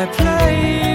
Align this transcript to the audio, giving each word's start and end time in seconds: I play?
I 0.00 0.06
play? 0.06 0.89